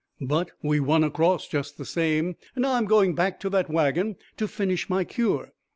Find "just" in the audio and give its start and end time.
1.47-1.77